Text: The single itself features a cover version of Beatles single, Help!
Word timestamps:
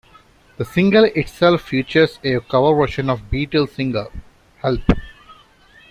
The 0.57 0.65
single 0.65 1.03
itself 1.03 1.61
features 1.61 2.17
a 2.23 2.39
cover 2.39 2.73
version 2.73 3.07
of 3.07 3.29
Beatles 3.29 3.75
single, 3.75 4.11
Help! 4.57 4.81